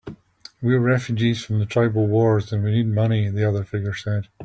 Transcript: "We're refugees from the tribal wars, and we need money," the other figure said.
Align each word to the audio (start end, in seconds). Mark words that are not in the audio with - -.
"We're 0.63 0.79
refugees 0.79 1.45
from 1.45 1.59
the 1.59 1.67
tribal 1.67 2.07
wars, 2.07 2.51
and 2.51 2.63
we 2.63 2.71
need 2.71 2.87
money," 2.87 3.29
the 3.29 3.47
other 3.47 3.63
figure 3.63 3.93
said. 3.93 4.29